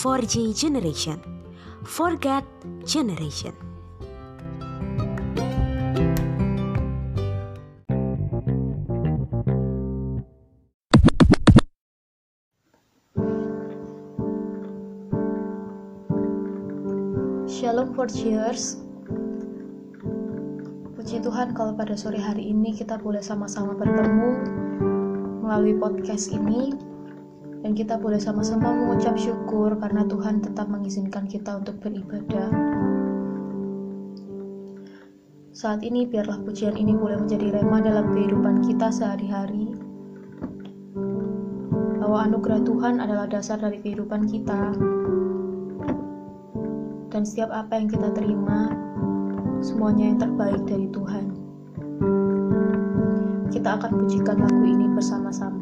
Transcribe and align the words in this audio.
4G 0.00 0.56
generation. 0.56 1.20
Forget 1.84 2.40
generation. 2.88 3.52
Shalom 17.44 17.92
for 17.92 18.08
cheers. 18.08 18.80
Puji 20.96 21.20
Tuhan 21.20 21.52
kalau 21.52 21.76
pada 21.76 21.92
sore 21.92 22.16
hari 22.16 22.48
ini 22.48 22.72
kita 22.72 22.96
boleh 22.96 23.20
sama-sama 23.20 23.76
bertemu 23.76 24.48
melalui 25.44 25.76
podcast 25.76 26.32
ini 26.32 26.89
dan 27.60 27.76
kita 27.76 28.00
boleh 28.00 28.16
sama-sama 28.16 28.72
mengucap 28.72 29.20
syukur 29.20 29.76
karena 29.76 30.08
Tuhan 30.08 30.40
tetap 30.40 30.66
mengizinkan 30.72 31.28
kita 31.28 31.60
untuk 31.60 31.76
beribadah. 31.84 32.48
Saat 35.52 35.84
ini 35.84 36.08
biarlah 36.08 36.40
pujian 36.40 36.72
ini 36.72 36.96
boleh 36.96 37.20
menjadi 37.20 37.60
rema 37.60 37.84
dalam 37.84 38.16
kehidupan 38.16 38.64
kita 38.64 38.88
sehari-hari. 38.88 39.68
Bahwa 42.00 42.24
anugerah 42.24 42.64
Tuhan 42.64 42.96
adalah 42.96 43.28
dasar 43.28 43.60
dari 43.60 43.76
kehidupan 43.84 44.24
kita. 44.24 44.72
Dan 47.12 47.28
setiap 47.28 47.52
apa 47.52 47.76
yang 47.76 47.92
kita 47.92 48.08
terima, 48.16 48.72
semuanya 49.60 50.16
yang 50.16 50.18
terbaik 50.22 50.64
dari 50.64 50.88
Tuhan. 50.88 51.26
Kita 53.52 53.76
akan 53.76 53.90
pujikan 54.00 54.40
lagu 54.40 54.64
ini 54.64 54.86
bersama-sama. 54.96 55.59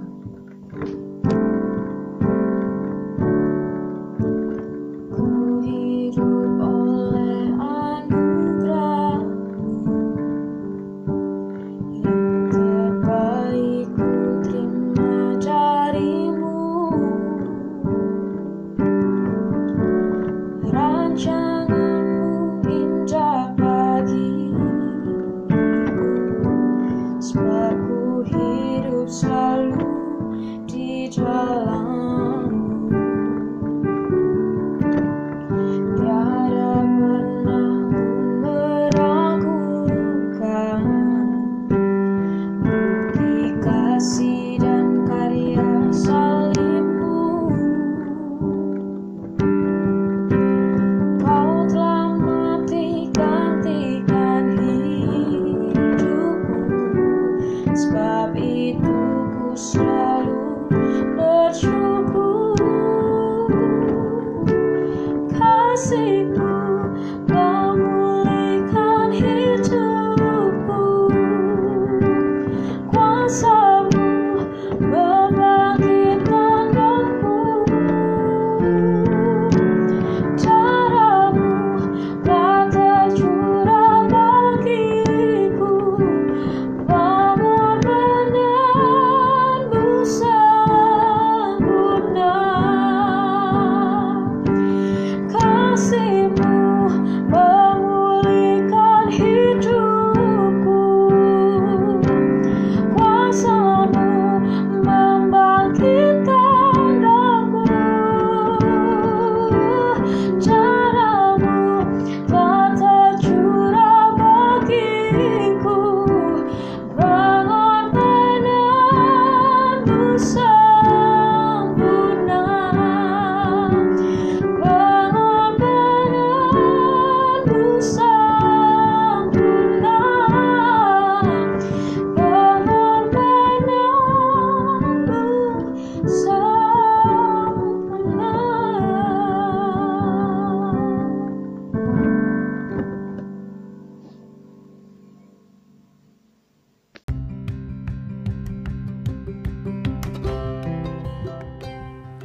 say 65.79 66.48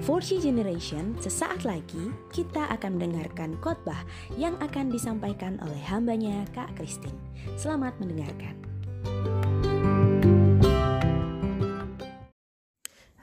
Generation, 0.03 1.15
sesaat 1.15 1.63
lagi 1.63 2.11
kita 2.35 2.67
akan 2.75 2.99
mendengarkan 2.99 3.55
khotbah 3.63 4.03
yang 4.35 4.51
akan 4.59 4.91
disampaikan 4.91 5.55
oleh 5.63 5.79
hambanya 5.87 6.43
Kak 6.51 6.75
Christine. 6.75 7.15
Selamat 7.55 7.95
mendengarkan. 8.03 8.51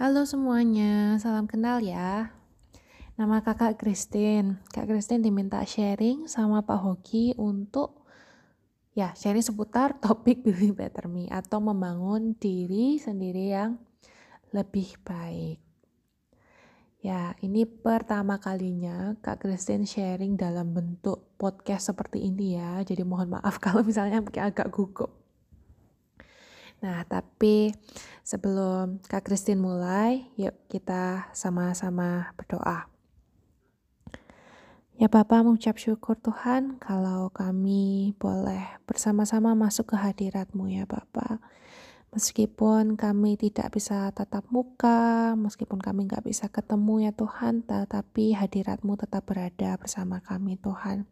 Halo 0.01 0.25
semuanya, 0.25 1.21
salam 1.21 1.45
kenal 1.45 1.85
ya. 1.85 2.33
Nama 3.21 3.45
kakak 3.45 3.77
Christine. 3.77 4.65
Kak 4.73 4.89
Christine 4.89 5.21
diminta 5.21 5.61
sharing 5.69 6.33
sama 6.33 6.65
Pak 6.65 6.81
Hoki 6.81 7.37
untuk 7.37 8.09
ya 8.97 9.13
sharing 9.13 9.45
seputar 9.45 10.01
topik 10.01 10.41
Building 10.49 10.73
Better 10.73 11.13
Me 11.13 11.29
atau 11.29 11.61
membangun 11.61 12.41
diri 12.41 12.97
sendiri 12.97 13.53
yang 13.53 13.77
lebih 14.57 14.97
baik. 15.05 15.70
Ya, 17.01 17.33
ini 17.41 17.65
pertama 17.65 18.37
kalinya 18.37 19.17
Kak 19.25 19.41
Christine 19.41 19.89
sharing 19.89 20.37
dalam 20.37 20.77
bentuk 20.77 21.33
podcast 21.41 21.89
seperti 21.89 22.29
ini 22.29 22.61
ya. 22.61 22.77
Jadi 22.85 23.09
mohon 23.09 23.41
maaf 23.41 23.57
kalau 23.65 23.81
misalnya 23.81 24.21
mungkin 24.21 24.45
agak 24.45 24.69
gugup. 24.69 25.09
Nah, 26.85 27.01
tapi 27.09 27.73
sebelum 28.21 29.01
Kak 29.05 29.25
Christine 29.25 29.61
mulai, 29.61 30.29
yuk 30.37 30.53
kita 30.69 31.33
sama-sama 31.33 32.37
berdoa. 32.37 32.89
Ya 35.01 35.09
Bapak 35.09 35.41
mengucap 35.41 35.81
syukur 35.81 36.21
Tuhan 36.21 36.77
kalau 36.77 37.33
kami 37.33 38.13
boleh 38.21 38.77
bersama-sama 38.85 39.57
masuk 39.57 39.93
ke 39.93 39.97
hadiratmu 39.97 40.69
ya 40.69 40.85
Bapak. 40.85 41.41
Meskipun 42.11 42.99
kami 42.99 43.39
tidak 43.39 43.71
bisa 43.79 44.11
tatap 44.11 44.43
muka, 44.51 45.39
meskipun 45.39 45.79
kami 45.79 46.11
nggak 46.11 46.27
bisa 46.27 46.51
ketemu 46.51 47.07
ya 47.07 47.13
Tuhan, 47.15 47.63
tetapi 47.63 48.35
hadiratmu 48.35 48.99
tetap 48.99 49.31
berada 49.31 49.79
bersama 49.79 50.19
kami 50.19 50.59
Tuhan. 50.59 51.07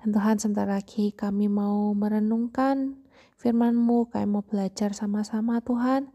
Dan 0.00 0.08
Tuhan 0.16 0.40
sebentar 0.40 0.64
lagi 0.72 1.12
kami 1.12 1.52
mau 1.52 1.92
merenungkan 1.92 2.96
firman-Mu, 3.36 4.08
kami 4.08 4.24
mau 4.24 4.40
belajar 4.40 4.96
sama-sama 4.96 5.60
Tuhan. 5.60 6.08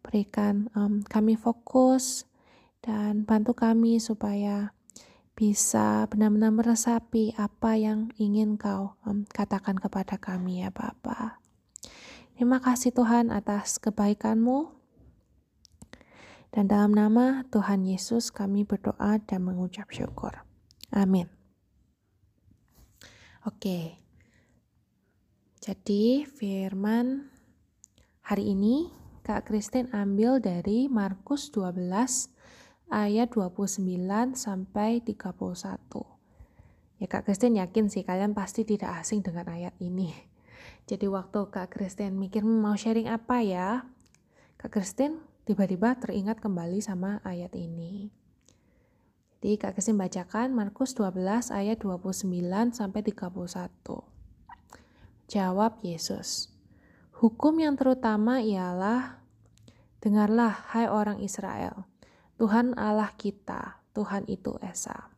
Berikan 0.00 0.72
um, 0.72 1.04
kami 1.04 1.36
fokus 1.36 2.24
dan 2.80 3.28
bantu 3.28 3.52
kami 3.52 4.00
supaya 4.00 4.72
bisa 5.36 6.08
benar-benar 6.08 6.56
meresapi 6.56 7.36
apa 7.36 7.76
yang 7.76 8.08
ingin 8.16 8.56
Kau 8.56 8.96
um, 9.04 9.28
katakan 9.28 9.76
kepada 9.76 10.16
kami 10.16 10.64
ya 10.64 10.72
Bapak. 10.72 11.51
Terima 12.36 12.58
kasih 12.58 12.96
Tuhan 12.96 13.28
atas 13.28 13.76
kebaikan-Mu. 13.76 14.72
Dan 16.52 16.68
dalam 16.68 16.92
nama 16.92 17.48
Tuhan 17.48 17.88
Yesus 17.88 18.28
kami 18.28 18.68
berdoa 18.68 19.16
dan 19.24 19.40
mengucap 19.48 19.88
syukur. 19.88 20.44
Amin. 20.92 21.28
Oke. 23.48 23.96
Jadi 25.62 26.28
firman 26.28 27.32
hari 28.20 28.52
ini 28.52 28.92
Kak 29.22 29.48
Kristin 29.48 29.88
ambil 29.94 30.42
dari 30.42 30.90
Markus 30.90 31.48
12 31.54 31.88
ayat 32.90 33.30
29 33.32 33.80
sampai 34.34 35.00
31. 35.00 36.12
Ya 37.00 37.06
Kak 37.08 37.24
Kristin 37.24 37.56
yakin 37.56 37.88
sih 37.88 38.04
kalian 38.04 38.36
pasti 38.36 38.66
tidak 38.66 39.00
asing 39.00 39.24
dengan 39.24 39.48
ayat 39.48 39.72
ini. 39.80 40.31
Jadi 40.92 41.08
waktu 41.08 41.48
Kak 41.48 41.72
Kristin 41.72 42.20
mikir 42.20 42.44
hmm, 42.44 42.68
mau 42.68 42.76
sharing 42.76 43.08
apa 43.08 43.40
ya, 43.40 43.88
Kak 44.60 44.76
Kristin 44.76 45.24
tiba-tiba 45.48 45.96
teringat 45.96 46.36
kembali 46.44 46.84
sama 46.84 47.24
ayat 47.24 47.56
ini. 47.56 48.12
Jadi 49.40 49.56
Kak 49.56 49.72
Kristin 49.72 49.96
bacakan 49.96 50.52
Markus 50.52 50.92
12 50.92 51.48
ayat 51.48 51.80
29 51.80 52.28
sampai 52.76 53.00
31. 53.00 53.72
Jawab 55.32 55.80
Yesus. 55.80 56.52
Hukum 57.16 57.56
yang 57.56 57.80
terutama 57.80 58.44
ialah 58.44 59.22
Dengarlah 60.02 60.74
hai 60.74 60.90
orang 60.90 61.22
Israel, 61.22 61.86
Tuhan 62.34 62.74
Allah 62.74 63.14
kita, 63.14 63.78
Tuhan 63.94 64.26
itu 64.26 64.58
Esa. 64.58 65.14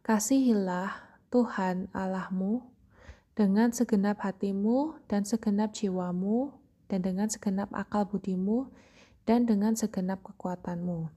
Kasihilah 0.00 1.20
Tuhan 1.28 1.92
Allahmu 1.92 2.71
dengan 3.32 3.72
segenap 3.72 4.20
hatimu 4.20 5.00
dan 5.08 5.24
segenap 5.24 5.72
jiwamu 5.72 6.52
dan 6.92 7.00
dengan 7.00 7.32
segenap 7.32 7.72
akal 7.72 8.04
budimu 8.04 8.68
dan 9.24 9.48
dengan 9.48 9.72
segenap 9.72 10.20
kekuatanmu. 10.20 11.08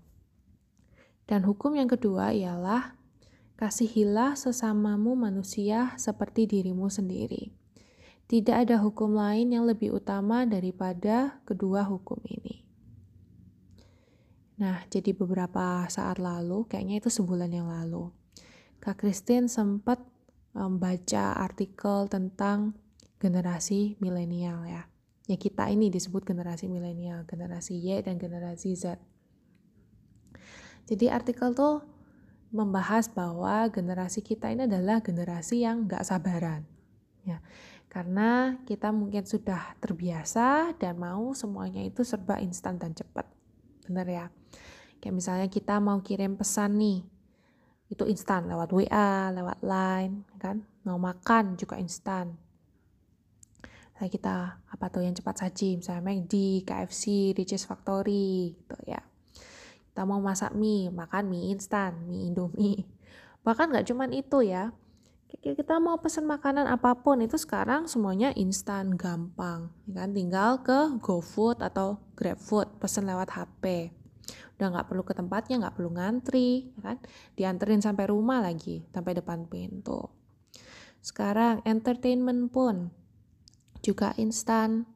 Dan 1.26 1.44
hukum 1.44 1.76
yang 1.76 1.90
kedua 1.90 2.32
ialah 2.32 2.96
kasihilah 3.60 4.38
sesamamu 4.40 5.18
manusia 5.18 5.98
seperti 6.00 6.48
dirimu 6.48 6.88
sendiri. 6.88 7.52
Tidak 8.26 8.56
ada 8.56 8.82
hukum 8.82 9.14
lain 9.14 9.54
yang 9.54 9.68
lebih 9.70 9.94
utama 9.94 10.48
daripada 10.50 11.42
kedua 11.46 11.86
hukum 11.86 12.18
ini. 12.26 12.66
Nah, 14.56 14.88
jadi 14.88 15.12
beberapa 15.12 15.84
saat 15.92 16.18
lalu, 16.18 16.64
kayaknya 16.66 17.04
itu 17.04 17.12
sebulan 17.12 17.52
yang 17.52 17.68
lalu, 17.68 18.10
Kak 18.80 19.04
Christine 19.04 19.52
sempat 19.52 20.00
membaca 20.56 21.36
artikel 21.36 22.08
tentang 22.08 22.80
generasi 23.20 24.00
milenial 24.00 24.64
ya. 24.64 24.88
Ya 25.28 25.36
kita 25.36 25.68
ini 25.68 25.92
disebut 25.92 26.24
generasi 26.24 26.72
milenial, 26.72 27.28
generasi 27.28 27.76
Y 27.76 28.00
dan 28.06 28.16
generasi 28.16 28.78
Z. 28.78 28.96
Jadi 30.86 31.10
artikel 31.10 31.52
tuh 31.58 31.82
membahas 32.54 33.10
bahwa 33.10 33.68
generasi 33.74 34.22
kita 34.22 34.54
ini 34.54 34.70
adalah 34.70 35.02
generasi 35.02 35.66
yang 35.66 35.90
gak 35.90 36.06
sabaran. 36.06 36.64
Ya, 37.26 37.42
karena 37.90 38.62
kita 38.70 38.94
mungkin 38.94 39.26
sudah 39.26 39.74
terbiasa 39.82 40.78
dan 40.78 41.02
mau 41.02 41.34
semuanya 41.34 41.82
itu 41.82 42.06
serba 42.06 42.38
instan 42.38 42.78
dan 42.78 42.94
cepat. 42.94 43.26
Benar 43.90 44.06
ya? 44.06 44.26
Kayak 45.02 45.16
misalnya 45.18 45.48
kita 45.50 45.82
mau 45.82 46.06
kirim 46.06 46.38
pesan 46.38 46.78
nih, 46.78 47.02
itu 47.86 48.04
instan 48.10 48.50
lewat 48.50 48.74
WA, 48.74 49.30
lewat 49.30 49.62
Line, 49.62 50.26
kan? 50.42 50.66
Mau 50.86 50.98
makan 50.98 51.54
juga 51.58 51.78
instan. 51.78 52.34
Nah, 53.96 54.08
kita 54.12 54.60
apa 54.66 54.86
tuh 54.92 55.06
yang 55.06 55.16
cepat 55.16 55.46
saji, 55.46 55.80
misalnya 55.80 56.04
McD, 56.04 56.66
KFC, 56.68 57.32
Riches 57.38 57.64
Factory, 57.64 58.58
gitu 58.58 58.76
ya. 58.84 59.00
Kita 59.94 60.04
mau 60.04 60.20
masak 60.20 60.52
mie, 60.52 60.92
makan 60.92 61.32
mie 61.32 61.56
instan, 61.56 62.04
mie 62.10 62.28
Indomie. 62.28 62.84
Bahkan 63.46 63.72
nggak 63.72 63.88
cuman 63.88 64.12
itu 64.12 64.44
ya, 64.44 64.76
kita 65.54 65.78
mau 65.78 66.02
pesan 66.02 66.26
makanan 66.26 66.66
apa 66.66 66.98
pun 66.98 67.22
itu 67.22 67.38
sekarang 67.38 67.86
semuanya 67.86 68.34
instan 68.34 68.98
gampang 68.98 69.70
ya 69.86 70.02
kan 70.02 70.10
tinggal 70.10 70.52
ke 70.66 70.98
GoFood 70.98 71.62
atau 71.62 72.02
GrabFood 72.18 72.82
pesan 72.82 73.06
lewat 73.06 73.30
HP 73.36 73.94
udah 74.58 74.68
nggak 74.72 74.88
perlu 74.88 75.04
ke 75.04 75.14
tempatnya 75.14 75.56
nggak 75.62 75.76
perlu 75.76 75.92
ngantri 75.96 76.72
ya 76.78 76.82
kan? 76.94 76.98
Dianterin 77.38 77.82
sampai 77.84 78.06
rumah 78.10 78.42
lagi 78.42 78.86
sampai 78.92 79.14
depan 79.18 79.46
pintu. 79.46 80.10
Sekarang 81.04 81.62
entertainment 81.64 82.50
pun 82.50 82.90
juga 83.86 84.18
instan. 84.18 84.90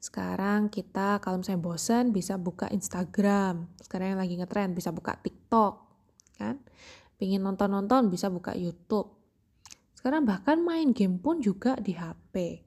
Sekarang 0.00 0.72
kita 0.72 1.20
kalau 1.20 1.42
misalnya 1.42 1.60
bosen 1.60 2.14
bisa 2.14 2.40
buka 2.40 2.70
Instagram. 2.72 3.68
Sekarang 3.82 4.16
yang 4.16 4.20
lagi 4.22 4.34
ngetrend 4.38 4.72
bisa 4.72 4.94
buka 4.94 5.18
TikTok 5.18 5.74
kan? 6.40 6.56
Pingin 7.20 7.44
nonton-nonton 7.44 8.08
bisa 8.08 8.32
buka 8.32 8.56
YouTube. 8.56 9.12
Sekarang 9.92 10.24
bahkan 10.24 10.64
main 10.64 10.96
game 10.96 11.20
pun 11.20 11.44
juga 11.44 11.76
di 11.76 11.92
HP 11.92 12.64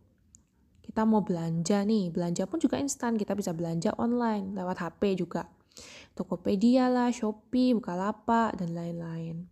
kita 0.93 1.09
mau 1.09 1.25
belanja 1.25 1.81
nih 1.81 2.13
belanja 2.13 2.45
pun 2.45 2.61
juga 2.61 2.77
instan. 2.77 3.17
Kita 3.17 3.33
bisa 3.33 3.49
belanja 3.49 3.97
online 3.97 4.53
lewat 4.53 4.77
HP 4.77 5.25
juga 5.25 5.49
Tokopedia 6.13 6.89
lah, 6.89 7.09
Shopee, 7.09 7.73
Bukalapak, 7.73 8.57
dan 8.61 8.77
lain-lain. 8.77 9.49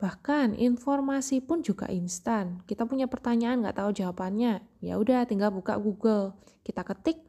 Bahkan 0.00 0.56
informasi 0.58 1.44
pun 1.44 1.60
juga 1.60 1.88
instan. 1.88 2.64
Kita 2.64 2.84
punya 2.88 3.06
pertanyaan 3.06 3.62
nggak 3.64 3.78
tahu 3.78 3.90
jawabannya, 3.92 4.64
ya 4.80 4.94
udah 4.96 5.24
tinggal 5.28 5.52
buka 5.52 5.76
Google. 5.78 6.34
Kita 6.64 6.82
ketik, 6.82 7.20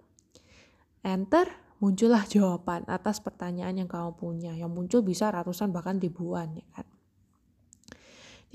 enter, 1.03 1.51
muncullah 1.83 2.25
jawaban 2.33 2.88
atas 2.89 3.21
pertanyaan 3.21 3.85
yang 3.85 3.89
kamu 3.91 4.15
punya. 4.17 4.51
Yang 4.57 4.71
muncul 4.71 5.01
bisa 5.06 5.29
ratusan 5.29 5.69
bahkan 5.69 6.01
ribuan 6.01 6.57
ya 6.57 6.67
kan. 6.73 6.88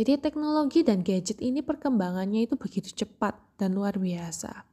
Jadi 0.01 0.17
teknologi 0.17 0.81
dan 0.81 1.05
gadget 1.05 1.45
ini 1.45 1.61
perkembangannya 1.61 2.49
itu 2.49 2.57
begitu 2.57 2.89
cepat 3.05 3.37
dan 3.61 3.77
luar 3.77 4.01
biasa. 4.01 4.65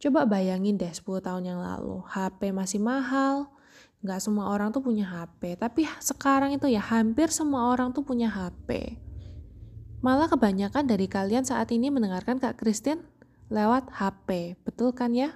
Coba 0.00 0.24
bayangin 0.24 0.80
deh 0.80 0.88
10 0.88 1.04
tahun 1.20 1.44
yang 1.44 1.60
lalu, 1.60 2.00
HP 2.08 2.48
masih 2.48 2.80
mahal, 2.80 3.52
nggak 4.04 4.20
semua 4.20 4.52
orang 4.52 4.68
tuh 4.68 4.84
punya 4.84 5.08
HP 5.08 5.56
tapi 5.56 5.88
sekarang 5.96 6.52
itu 6.52 6.68
ya 6.68 6.84
hampir 6.84 7.32
semua 7.32 7.72
orang 7.72 7.88
tuh 7.96 8.04
punya 8.04 8.28
HP 8.28 9.00
malah 10.04 10.28
kebanyakan 10.28 10.84
dari 10.84 11.08
kalian 11.08 11.48
saat 11.48 11.72
ini 11.72 11.88
mendengarkan 11.88 12.36
Kak 12.36 12.60
Christine 12.60 13.00
lewat 13.48 13.88
HP 13.96 14.60
betul 14.60 14.92
kan 14.92 15.16
ya? 15.16 15.32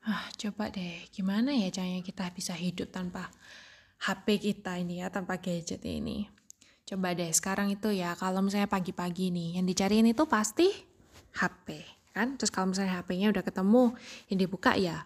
Ah 0.00 0.24
coba 0.40 0.72
deh 0.72 1.04
gimana 1.12 1.52
ya 1.52 1.68
caranya 1.68 2.00
kita 2.00 2.32
bisa 2.32 2.56
hidup 2.56 2.88
tanpa 2.88 3.28
HP 4.00 4.40
kita 4.40 4.80
ini 4.80 5.04
ya 5.04 5.12
tanpa 5.12 5.36
gadget 5.36 5.84
ini? 5.84 6.24
Coba 6.88 7.12
deh 7.12 7.28
sekarang 7.28 7.68
itu 7.68 7.92
ya 7.92 8.16
kalau 8.16 8.40
misalnya 8.40 8.72
pagi-pagi 8.72 9.28
nih 9.28 9.60
yang 9.60 9.68
dicariin 9.68 10.08
itu 10.08 10.24
pasti 10.24 10.72
HP 11.36 11.84
kan? 12.16 12.40
Terus 12.40 12.48
kalau 12.48 12.72
misalnya 12.72 13.04
HP-nya 13.04 13.28
udah 13.28 13.44
ketemu 13.44 13.92
yang 14.32 14.38
dibuka 14.40 14.72
ya 14.80 15.04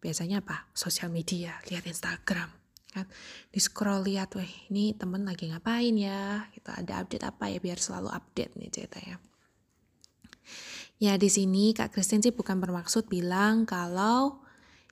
biasanya 0.00 0.40
apa? 0.40 0.66
Sosial 0.72 1.12
media 1.12 1.60
lihat 1.68 1.84
Instagram 1.86 2.50
kan? 2.90 3.06
Di 3.48 3.60
scroll 3.62 4.02
lihat 4.10 4.34
weh 4.34 4.50
ini 4.68 4.92
temen 4.98 5.22
lagi 5.22 5.46
ngapain 5.46 5.94
ya? 5.94 6.50
Gitu. 6.50 6.68
Ada 6.68 7.06
update 7.06 7.24
apa 7.24 7.44
ya? 7.46 7.58
Biar 7.62 7.78
selalu 7.78 8.10
update 8.10 8.58
nih 8.58 8.70
ceritanya. 8.72 9.16
Ya 11.00 11.16
di 11.16 11.32
sini 11.32 11.72
kak 11.72 11.96
Christine 11.96 12.20
sih 12.20 12.34
bukan 12.34 12.60
bermaksud 12.60 13.08
bilang 13.08 13.64
kalau 13.64 14.44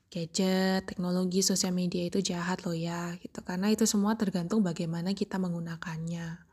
gadget 0.08 0.88
teknologi 0.88 1.44
sosial 1.44 1.76
media 1.76 2.08
itu 2.08 2.24
jahat 2.24 2.64
loh 2.64 2.72
ya 2.72 3.12
gitu. 3.20 3.44
Karena 3.44 3.68
itu 3.68 3.84
semua 3.84 4.16
tergantung 4.16 4.64
bagaimana 4.64 5.12
kita 5.12 5.36
menggunakannya. 5.36 6.48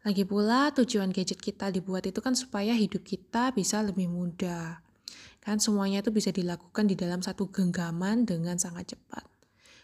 Lagi 0.00 0.24
pula 0.24 0.72
tujuan 0.74 1.12
gadget 1.12 1.38
kita 1.38 1.68
dibuat 1.70 2.08
itu 2.08 2.18
kan 2.24 2.32
supaya 2.32 2.72
hidup 2.72 3.04
kita 3.04 3.52
bisa 3.52 3.84
lebih 3.84 4.08
mudah 4.08 4.80
Kan 5.40 5.56
semuanya 5.56 6.04
itu 6.04 6.12
bisa 6.12 6.28
dilakukan 6.28 6.84
di 6.84 6.94
dalam 6.94 7.24
satu 7.24 7.48
genggaman 7.48 8.28
dengan 8.28 8.60
sangat 8.60 8.96
cepat. 8.96 9.24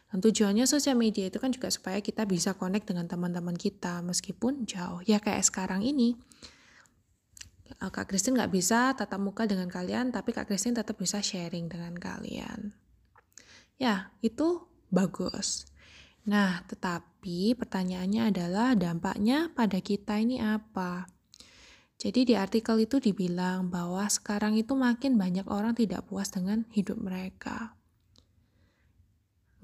Dan 0.06 0.22
tujuannya 0.22 0.68
sosial 0.70 0.94
media 0.94 1.26
itu 1.26 1.42
kan 1.42 1.50
juga 1.50 1.66
supaya 1.72 1.98
kita 1.98 2.28
bisa 2.28 2.54
connect 2.54 2.86
dengan 2.86 3.10
teman-teman 3.10 3.58
kita 3.58 4.04
meskipun 4.06 4.68
jauh. 4.68 5.02
Ya 5.02 5.18
kayak 5.18 5.42
sekarang 5.42 5.82
ini. 5.82 6.14
Eh, 7.66 7.90
Kak 7.90 8.06
Kristin 8.08 8.38
nggak 8.38 8.54
bisa 8.54 8.94
tatap 8.94 9.18
muka 9.18 9.44
dengan 9.44 9.66
kalian, 9.66 10.14
tapi 10.14 10.30
Kak 10.30 10.46
Kristin 10.46 10.78
tetap 10.78 10.94
bisa 10.96 11.18
sharing 11.18 11.66
dengan 11.66 11.98
kalian. 11.98 12.70
Ya, 13.76 14.14
itu 14.22 14.64
bagus. 14.88 15.68
Nah, 16.26 16.62
tetapi 16.64 17.58
pertanyaannya 17.58 18.32
adalah 18.32 18.72
dampaknya 18.78 19.50
pada 19.52 19.78
kita 19.82 20.16
ini 20.22 20.40
apa? 20.40 21.06
Jadi 21.96 22.28
di 22.28 22.34
artikel 22.36 22.76
itu 22.84 23.00
dibilang 23.00 23.72
bahwa 23.72 24.04
sekarang 24.04 24.60
itu 24.60 24.76
makin 24.76 25.16
banyak 25.16 25.48
orang 25.48 25.72
tidak 25.72 26.04
puas 26.04 26.28
dengan 26.28 26.68
hidup 26.76 27.00
mereka. 27.00 27.72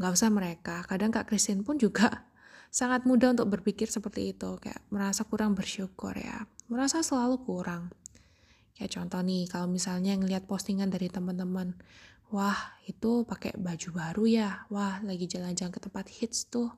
Gak 0.00 0.16
usah 0.16 0.32
mereka, 0.32 0.80
kadang 0.88 1.12
Kak 1.12 1.28
Christine 1.28 1.60
pun 1.60 1.76
juga 1.76 2.24
sangat 2.72 3.04
mudah 3.04 3.36
untuk 3.36 3.52
berpikir 3.52 3.84
seperti 3.92 4.32
itu, 4.32 4.56
kayak 4.56 4.80
merasa 4.88 5.28
kurang 5.28 5.52
bersyukur 5.52 6.16
ya, 6.16 6.48
merasa 6.72 7.04
selalu 7.04 7.44
kurang. 7.44 7.92
Kayak 8.72 8.96
contoh 8.96 9.20
nih, 9.20 9.44
kalau 9.52 9.68
misalnya 9.68 10.16
ngelihat 10.16 10.48
postingan 10.48 10.88
dari 10.88 11.12
teman-teman, 11.12 11.76
wah 12.32 12.80
itu 12.88 13.28
pakai 13.28 13.60
baju 13.60 13.88
baru 13.92 14.24
ya, 14.24 14.50
wah 14.72 15.04
lagi 15.04 15.28
jalan-jalan 15.28 15.68
ke 15.68 15.80
tempat 15.84 16.08
hits 16.08 16.48
tuh, 16.48 16.72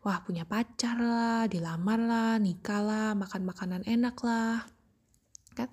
wah 0.00 0.24
punya 0.24 0.48
pacar 0.48 0.96
lah, 0.96 1.44
dilamar 1.44 2.00
lah, 2.00 2.34
nikah 2.40 2.80
lah, 2.80 3.12
makan 3.12 3.44
makanan 3.44 3.84
enak 3.84 4.16
lah. 4.24 4.73
Kan? 5.54 5.70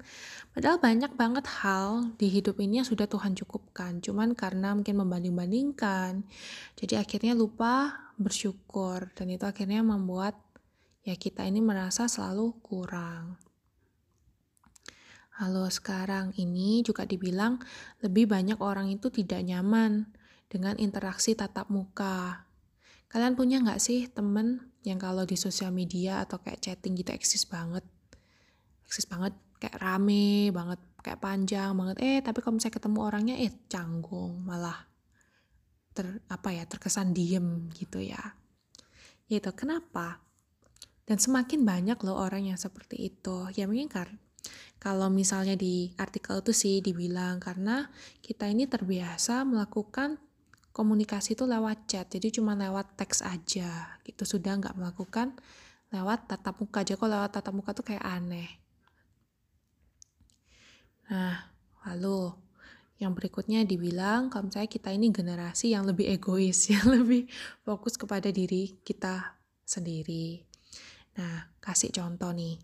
Padahal 0.53 0.77
banyak 0.77 1.17
banget 1.17 1.45
hal 1.59 2.13
di 2.21 2.29
hidup 2.29 2.61
ini 2.61 2.79
yang 2.79 2.88
sudah 2.88 3.09
Tuhan 3.09 3.33
cukupkan, 3.33 4.00
cuman 4.00 4.38
karena 4.38 4.77
mungkin 4.77 5.01
membanding-bandingkan, 5.01 6.23
jadi 6.77 7.01
akhirnya 7.01 7.33
lupa 7.33 7.97
bersyukur 8.21 9.09
dan 9.17 9.33
itu 9.33 9.43
akhirnya 9.43 9.81
membuat 9.81 10.38
ya 11.01 11.17
kita 11.17 11.41
ini 11.50 11.59
merasa 11.59 12.05
selalu 12.05 12.53
kurang. 12.61 13.41
Halo 15.41 15.65
sekarang 15.73 16.38
ini 16.38 16.85
juga 16.85 17.01
dibilang 17.09 17.57
lebih 18.05 18.29
banyak 18.29 18.61
orang 18.61 18.93
itu 18.93 19.09
tidak 19.09 19.41
nyaman 19.41 20.05
dengan 20.45 20.77
interaksi 20.77 21.33
tatap 21.33 21.73
muka. 21.73 22.45
Kalian 23.09 23.33
punya 23.33 23.57
nggak 23.57 23.81
sih 23.81 24.05
temen 24.05 24.69
yang 24.85 25.01
kalau 25.01 25.25
di 25.25 25.33
sosial 25.33 25.73
media 25.73 26.21
atau 26.21 26.38
kayak 26.38 26.61
chatting 26.61 26.93
gitu 26.93 27.09
eksis 27.09 27.50
banget? 27.50 27.81
Eksis 28.85 29.09
banget, 29.09 29.33
kayak 29.62 29.77
rame 29.77 30.50
banget, 30.50 30.82
kayak 31.06 31.22
panjang 31.22 31.72
banget. 31.77 31.98
Eh 32.01 32.18
tapi 32.25 32.41
kalau 32.41 32.58
misalnya 32.58 32.77
ketemu 32.82 33.00
orangnya 33.06 33.36
eh 33.38 33.53
canggung, 33.70 34.41
malah 34.41 34.89
ter 35.94 36.25
apa 36.34 36.50
ya 36.50 36.65
terkesan 36.65 37.13
diem 37.13 37.70
gitu 37.77 38.01
ya. 38.01 38.20
Itu 39.30 39.53
kenapa? 39.53 40.18
Dan 41.06 41.22
semakin 41.22 41.62
banyak 41.62 41.98
loh 42.01 42.18
orang 42.18 42.50
yang 42.50 42.58
seperti 42.58 43.13
itu. 43.13 43.48
Ya 43.53 43.70
mungkin 43.70 43.88
karena 43.91 44.18
kalau 44.82 45.13
misalnya 45.13 45.53
di 45.53 45.94
artikel 46.01 46.41
itu 46.41 46.53
sih 46.58 46.75
dibilang 46.82 47.38
karena 47.38 47.86
kita 48.25 48.50
ini 48.50 48.65
terbiasa 48.65 49.46
melakukan 49.46 50.18
komunikasi 50.74 51.38
itu 51.38 51.46
lewat 51.46 51.86
chat, 51.86 52.08
jadi 52.10 52.41
cuma 52.41 52.56
lewat 52.56 52.96
teks 52.96 53.22
aja 53.22 54.00
gitu, 54.08 54.24
sudah 54.24 54.56
nggak 54.58 54.80
melakukan 54.80 55.36
lewat 55.91 56.32
tatap 56.32 56.58
muka 56.63 56.82
aja. 56.82 56.96
Kalau 56.96 57.12
lewat 57.20 57.32
tatap 57.36 57.53
muka 57.53 57.72
tuh 57.75 57.86
kayak 57.86 58.01
aneh. 58.01 58.61
Nah, 61.12 61.51
lalu 61.91 62.32
yang 63.01 63.12
berikutnya 63.12 63.65
dibilang 63.68 64.32
kalau 64.32 64.48
misalnya 64.48 64.70
kita 64.72 64.94
ini 64.94 65.12
generasi 65.12 65.75
yang 65.75 65.84
lebih 65.84 66.08
egois, 66.08 66.65
yang 66.74 66.88
lebih 66.88 67.27
fokus 67.68 68.00
kepada 68.00 68.32
diri 68.32 68.80
kita 68.86 69.41
sendiri. 69.68 70.46
Nah, 71.20 71.51
kasih 71.60 71.91
contoh 71.91 72.32
nih. 72.32 72.56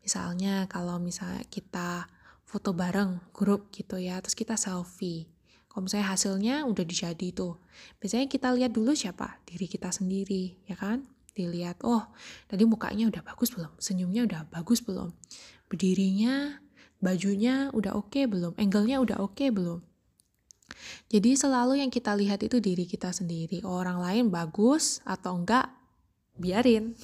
Misalnya 0.00 0.64
kalau 0.70 0.96
misalnya 0.96 1.44
kita 1.48 2.08
foto 2.44 2.70
bareng 2.72 3.34
grup 3.34 3.68
gitu 3.74 3.98
ya, 4.00 4.20
terus 4.22 4.36
kita 4.38 4.54
selfie. 4.54 5.28
Kalau 5.66 5.90
misalnya 5.90 6.06
hasilnya 6.14 6.54
udah 6.70 6.84
dijadi 6.86 7.34
tuh, 7.34 7.58
biasanya 7.98 8.30
kita 8.30 8.54
lihat 8.54 8.70
dulu 8.70 8.94
siapa? 8.94 9.42
Diri 9.42 9.66
kita 9.66 9.90
sendiri, 9.90 10.54
ya 10.70 10.78
kan? 10.78 11.02
Dilihat, 11.34 11.82
oh 11.82 12.14
tadi 12.46 12.62
mukanya 12.62 13.10
udah 13.10 13.26
bagus 13.26 13.50
belum? 13.50 13.74
Senyumnya 13.82 14.22
udah 14.22 14.46
bagus 14.54 14.86
belum? 14.86 15.10
Berdirinya, 15.66 16.62
bajunya 17.04 17.68
udah 17.76 17.92
oke 17.92 18.08
okay 18.08 18.24
belum? 18.24 18.56
Angle-nya 18.56 18.98
udah 19.04 19.20
oke 19.20 19.36
okay 19.36 19.52
belum? 19.52 19.84
Jadi 21.12 21.36
selalu 21.36 21.84
yang 21.84 21.92
kita 21.92 22.16
lihat 22.16 22.40
itu 22.42 22.58
diri 22.58 22.88
kita 22.88 23.12
sendiri. 23.12 23.62
Orang 23.62 24.00
lain 24.00 24.32
bagus 24.32 25.04
atau 25.04 25.36
enggak, 25.36 25.68
biarin. 26.40 26.96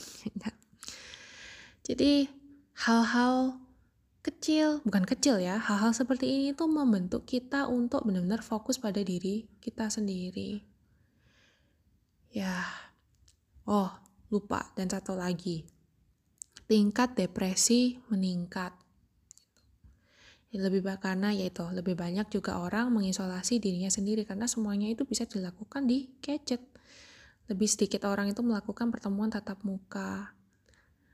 Jadi 1.86 2.26
hal-hal 2.88 3.60
kecil, 4.20 4.84
bukan 4.84 5.04
kecil 5.08 5.40
ya, 5.40 5.56
hal-hal 5.60 5.92
seperti 5.96 6.28
ini 6.28 6.48
tuh 6.52 6.68
membentuk 6.68 7.24
kita 7.24 7.68
untuk 7.68 8.04
benar-benar 8.04 8.44
fokus 8.44 8.76
pada 8.76 9.00
diri 9.00 9.48
kita 9.60 9.88
sendiri. 9.88 10.60
Ya, 12.30 12.62
oh 13.66 13.90
lupa 14.30 14.70
dan 14.78 14.86
satu 14.86 15.18
lagi, 15.18 15.66
tingkat 16.70 17.18
depresi 17.18 17.98
meningkat. 18.06 18.70
Lebih 20.50 20.82
karena 20.98 21.30
yaitu 21.30 21.62
lebih 21.70 21.94
banyak 21.94 22.26
juga 22.26 22.58
orang 22.58 22.90
mengisolasi 22.90 23.62
dirinya 23.62 23.86
sendiri 23.86 24.26
karena 24.26 24.50
semuanya 24.50 24.90
itu 24.90 25.06
bisa 25.06 25.22
dilakukan 25.22 25.86
di 25.86 26.10
gadget. 26.18 26.58
Lebih 27.46 27.70
sedikit 27.70 28.02
orang 28.10 28.34
itu 28.34 28.42
melakukan 28.42 28.90
pertemuan 28.90 29.30
tatap 29.30 29.62
muka. 29.62 30.34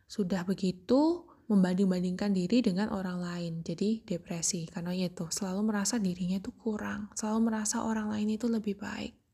Sudah 0.08 0.40
begitu, 0.48 1.28
membanding-bandingkan 1.52 2.32
diri 2.32 2.64
dengan 2.64 2.88
orang 2.88 3.20
lain. 3.20 3.60
Jadi 3.60 4.08
depresi 4.08 4.64
karena 4.72 4.96
itu 4.96 5.28
selalu 5.28 5.68
merasa 5.68 6.00
dirinya 6.00 6.40
itu 6.40 6.56
kurang, 6.56 7.12
selalu 7.12 7.52
merasa 7.52 7.84
orang 7.84 8.08
lain 8.08 8.40
itu 8.40 8.48
lebih 8.48 8.80
baik. 8.80 9.25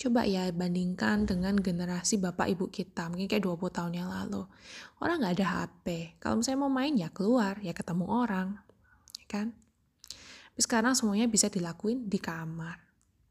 Coba 0.00 0.24
ya 0.24 0.48
bandingkan 0.50 1.28
dengan 1.28 1.56
generasi 1.58 2.16
bapak 2.16 2.48
ibu 2.52 2.66
kita, 2.68 3.08
mungkin 3.12 3.28
kayak 3.28 3.44
20 3.44 3.70
tahun 3.70 3.92
yang 3.96 4.08
lalu. 4.08 4.48
Orang 5.00 5.20
nggak 5.20 5.34
ada 5.40 5.46
HP. 5.66 6.16
Kalau 6.22 6.40
misalnya 6.40 6.60
mau 6.64 6.72
main 6.72 6.94
ya 6.96 7.08
keluar, 7.12 7.60
ya 7.60 7.76
ketemu 7.76 8.04
orang. 8.08 8.56
Ya 9.20 9.26
kan? 9.28 9.46
Tapi 10.50 10.60
sekarang 10.60 10.92
semuanya 10.92 11.24
bisa 11.24 11.48
dilakuin 11.48 12.08
di 12.08 12.20
kamar, 12.20 12.80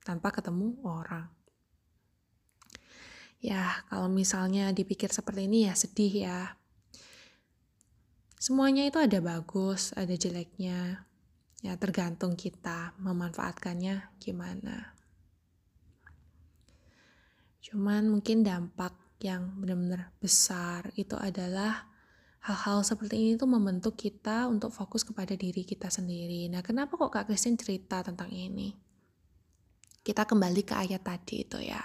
tanpa 0.01 0.33
ketemu 0.33 0.77
orang. 0.81 1.29
Ya, 3.39 3.87
kalau 3.87 4.11
misalnya 4.11 4.75
dipikir 4.75 5.13
seperti 5.15 5.47
ini 5.47 5.63
ya 5.63 5.71
sedih 5.71 6.11
ya 6.27 6.59
semuanya 8.39 8.87
itu 8.87 8.97
ada 8.99 9.19
bagus, 9.19 9.91
ada 9.93 10.15
jeleknya. 10.15 11.05
Ya, 11.59 11.75
tergantung 11.75 12.39
kita 12.39 12.95
memanfaatkannya 13.03 14.15
gimana. 14.23 14.98
Cuman 17.59 18.07
mungkin 18.07 18.41
dampak 18.41 18.95
yang 19.19 19.59
benar-benar 19.59 20.15
besar 20.23 20.95
itu 20.95 21.19
adalah 21.19 21.89
hal-hal 22.39 22.87
seperti 22.87 23.19
ini 23.19 23.31
tuh 23.35 23.51
membentuk 23.51 23.99
kita 23.99 24.47
untuk 24.47 24.71
fokus 24.71 25.03
kepada 25.03 25.35
diri 25.35 25.67
kita 25.67 25.91
sendiri. 25.91 26.47
Nah, 26.47 26.63
kenapa 26.63 26.95
kok 26.95 27.11
Kak 27.11 27.27
Christine 27.27 27.59
cerita 27.59 27.99
tentang 27.99 28.31
ini? 28.31 28.71
Kita 29.99 30.23
kembali 30.23 30.63
ke 30.63 30.73
ayat 30.79 31.03
tadi 31.03 31.43
itu 31.43 31.59
ya. 31.59 31.83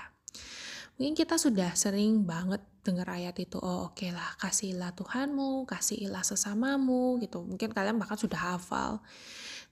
Mungkin 0.95 1.19
kita 1.19 1.35
sudah 1.35 1.75
sering 1.75 2.23
banget 2.23 2.62
dengar 2.87 3.11
ayat 3.11 3.35
itu, 3.43 3.59
oh 3.59 3.90
oke 3.90 3.99
okay 3.99 4.14
lah, 4.14 4.38
kasihilah 4.38 4.95
Tuhanmu, 4.95 5.66
kasihilah 5.66 6.23
sesamamu, 6.23 7.19
gitu. 7.19 7.43
Mungkin 7.43 7.75
kalian 7.75 7.99
bahkan 7.99 8.14
sudah 8.14 8.54
hafal. 8.54 9.02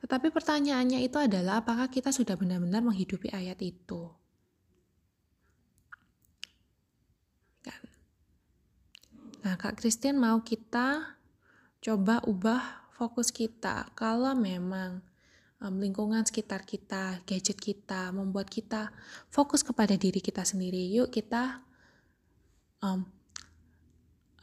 Tetapi 0.02 0.34
pertanyaannya 0.34 0.98
itu 1.06 1.22
adalah 1.22 1.62
apakah 1.62 1.86
kita 1.86 2.10
sudah 2.10 2.34
benar-benar 2.34 2.82
menghidupi 2.82 3.30
ayat 3.30 3.62
itu? 3.62 4.10
Nah, 9.42 9.58
Kak 9.58 9.82
Christian 9.82 10.22
mau 10.22 10.38
kita 10.46 11.18
coba 11.82 12.22
ubah 12.30 12.62
fokus 12.94 13.34
kita. 13.34 13.90
Kalau 13.98 14.38
memang 14.38 15.02
um, 15.58 15.74
lingkungan 15.82 16.22
sekitar 16.22 16.62
kita, 16.62 17.18
gadget 17.26 17.58
kita, 17.58 18.14
membuat 18.14 18.46
kita 18.46 18.94
fokus 19.34 19.66
kepada 19.66 19.98
diri 19.98 20.22
kita 20.22 20.46
sendiri. 20.46 20.94
Yuk 20.94 21.10
kita 21.10 21.58
um, 22.86 23.02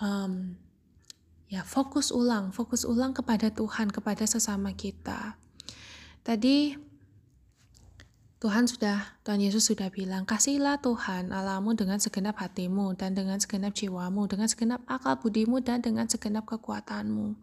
um, 0.03 0.59
ya 1.47 1.63
fokus 1.63 2.11
ulang, 2.11 2.51
fokus 2.51 2.83
ulang 2.83 3.15
kepada 3.15 3.47
Tuhan, 3.55 3.95
kepada 3.95 4.27
sesama 4.27 4.75
kita. 4.75 5.39
Tadi 6.27 6.88
Tuhan 8.39 8.71
sudah, 8.71 9.19
Tuhan 9.27 9.43
Yesus 9.43 9.67
sudah 9.67 9.91
bilang, 9.91 10.23
kasihilah 10.23 10.79
Tuhan 10.79 11.35
Allahmu 11.35 11.75
dengan 11.75 11.99
segenap 11.99 12.39
hatimu 12.39 12.95
dan 12.95 13.11
dengan 13.11 13.35
segenap 13.35 13.75
jiwamu, 13.75 14.31
dengan 14.31 14.47
segenap 14.47 14.79
akal 14.87 15.19
budimu 15.19 15.59
dan 15.59 15.83
dengan 15.83 16.07
segenap 16.07 16.47
kekuatanmu. 16.47 17.35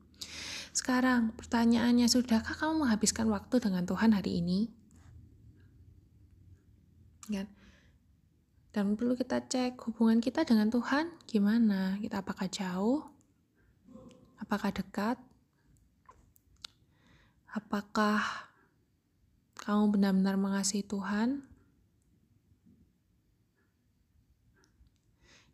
Sekarang, 0.73 1.37
pertanyaannya, 1.37 2.09
sudahkah 2.09 2.57
kamu 2.57 2.89
menghabiskan 2.89 3.29
waktu 3.29 3.61
dengan 3.61 3.85
Tuhan 3.85 4.17
hari 4.17 4.41
ini? 4.41 4.73
Kan? 7.29 7.49
Dan 8.73 8.97
perlu 8.97 9.17
kita 9.17 9.45
cek 9.45 9.77
hubungan 9.89 10.21
kita 10.25 10.49
dengan 10.49 10.73
Tuhan 10.73 11.13
gimana? 11.29 12.01
Kita 12.01 12.25
apakah 12.25 12.49
jauh? 12.49 13.05
Apakah 14.41 14.73
dekat? 14.73 15.21
Apakah 17.53 18.47
kamu 19.67 19.99
benar-benar 19.99 20.39
mengasihi 20.39 20.87
Tuhan? 20.87 21.43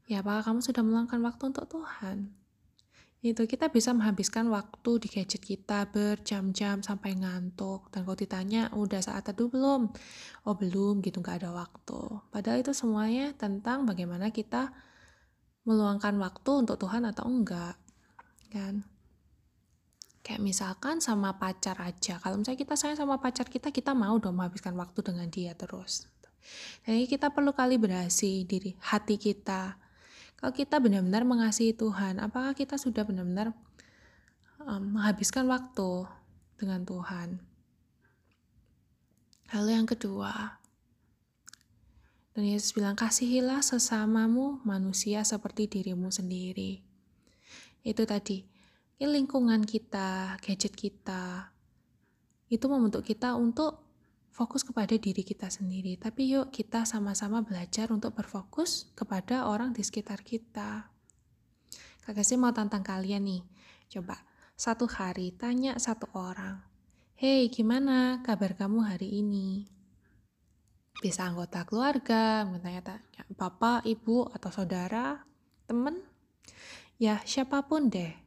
Ya, 0.04 0.20
apakah 0.20 0.44
kamu 0.44 0.60
sudah 0.60 0.84
meluangkan 0.84 1.24
waktu 1.24 1.42
untuk 1.48 1.64
Tuhan? 1.72 2.42
itu 3.22 3.46
kita 3.46 3.70
bisa 3.70 3.94
menghabiskan 3.94 4.50
waktu 4.50 4.98
di 4.98 5.06
gadget 5.06 5.38
kita 5.46 5.86
berjam-jam 5.94 6.82
sampai 6.82 7.14
ngantuk 7.14 7.86
dan 7.94 8.02
kalau 8.02 8.18
ditanya 8.18 8.66
udah 8.74 8.98
saat 8.98 9.22
teduh 9.22 9.46
belum 9.46 9.94
oh 10.42 10.54
belum 10.58 10.98
gitu 11.06 11.22
nggak 11.22 11.46
ada 11.46 11.54
waktu 11.54 12.18
padahal 12.34 12.66
itu 12.66 12.74
semuanya 12.74 13.30
tentang 13.38 13.86
bagaimana 13.86 14.34
kita 14.34 14.74
meluangkan 15.62 16.18
waktu 16.18 16.66
untuk 16.66 16.82
Tuhan 16.82 17.06
atau 17.06 17.30
enggak 17.30 17.78
kan 18.50 18.82
Kayak 20.22 20.40
misalkan 20.42 21.02
sama 21.02 21.34
pacar 21.36 21.78
aja. 21.82 22.18
Kalau 22.22 22.38
misalnya 22.38 22.62
kita 22.62 22.74
sayang 22.78 22.98
sama 22.98 23.18
pacar 23.18 23.50
kita, 23.50 23.74
kita 23.74 23.90
mau 23.90 24.18
dong 24.22 24.38
menghabiskan 24.38 24.78
waktu 24.78 25.02
dengan 25.02 25.26
dia 25.26 25.52
terus. 25.58 26.06
Jadi 26.86 27.06
kita 27.10 27.30
perlu 27.34 27.54
kalibrasi 27.54 28.46
diri 28.46 28.78
hati 28.82 29.18
kita. 29.18 29.78
Kalau 30.38 30.54
kita 30.54 30.78
benar-benar 30.82 31.22
mengasihi 31.22 31.74
Tuhan, 31.74 32.18
apakah 32.18 32.54
kita 32.54 32.74
sudah 32.78 33.06
benar-benar 33.06 33.54
um, 34.62 34.98
menghabiskan 34.98 35.46
waktu 35.46 36.06
dengan 36.58 36.82
Tuhan? 36.82 37.38
Lalu 39.54 39.70
yang 39.70 39.86
kedua, 39.86 40.62
dan 42.32 42.48
Yesus 42.48 42.72
bilang, 42.72 42.96
kasihilah 42.96 43.60
sesamamu 43.60 44.64
manusia 44.64 45.20
seperti 45.20 45.68
dirimu 45.68 46.08
sendiri. 46.08 46.80
Itu 47.84 48.08
tadi, 48.08 48.48
lingkungan 49.10 49.66
kita, 49.66 50.38
gadget 50.38 50.76
kita, 50.76 51.50
itu 52.46 52.66
membentuk 52.68 53.02
kita 53.02 53.34
untuk 53.34 53.82
fokus 54.30 54.62
kepada 54.62 54.94
diri 54.94 55.24
kita 55.26 55.50
sendiri. 55.50 55.98
Tapi 55.98 56.36
yuk 56.36 56.54
kita 56.54 56.86
sama-sama 56.86 57.42
belajar 57.42 57.90
untuk 57.90 58.14
berfokus 58.14 58.92
kepada 58.94 59.48
orang 59.48 59.74
di 59.74 59.82
sekitar 59.82 60.22
kita. 60.22 60.92
Kakak 62.04 62.26
sih 62.26 62.38
mau 62.38 62.54
tantang 62.54 62.84
kalian 62.84 63.24
nih. 63.24 63.42
Coba, 63.88 64.20
satu 64.54 64.86
hari 64.86 65.34
tanya 65.34 65.80
satu 65.80 66.06
orang. 66.14 66.62
Hei, 67.18 67.50
gimana 67.50 68.22
kabar 68.22 68.54
kamu 68.54 68.86
hari 68.86 69.22
ini? 69.22 69.72
bisa 71.02 71.26
anggota 71.26 71.66
keluarga, 71.66 72.46
tanya-tanya 72.46 73.26
bapak, 73.34 73.82
ibu, 73.82 74.30
atau 74.30 74.54
saudara, 74.54 75.26
temen, 75.66 75.98
ya 76.94 77.18
siapa 77.26 77.66
pun 77.66 77.90
deh. 77.90 78.21